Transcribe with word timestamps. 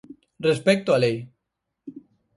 Respecto 0.47 0.89
á 0.95 0.97
lei. 1.03 1.17